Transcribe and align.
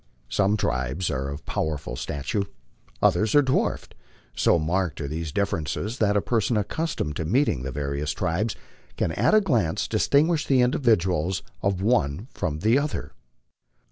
Some 0.29 0.57
tribes 0.57 1.11
are 1.11 1.29
of 1.29 1.45
powerful 1.45 1.95
stature, 1.95 2.45
others 3.03 3.35
are 3.35 3.43
dwarfed. 3.43 3.93
So 4.35 4.57
marked 4.57 4.99
are 4.99 5.07
these 5.07 5.31
differences 5.31 5.99
that 5.99 6.17
a 6.17 6.23
person 6.23 6.57
accustomed 6.57 7.15
to 7.17 7.23
meeting 7.23 7.61
the 7.61 7.71
various 7.71 8.11
tribes 8.11 8.55
can 8.97 9.11
at 9.11 9.35
a 9.35 9.41
glance 9.41 9.87
distinguish 9.87 10.47
the 10.47 10.61
individuals 10.61 11.43
of 11.61 11.83
one 11.83 12.29
from 12.33 12.61
the 12.61 12.79
other. 12.79 13.13